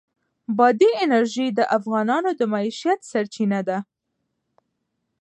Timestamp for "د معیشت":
2.39-2.99